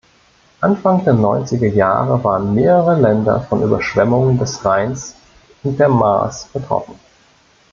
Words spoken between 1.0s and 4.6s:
der Neunzigerjahre waren mehrere Länder von Überschwemmungen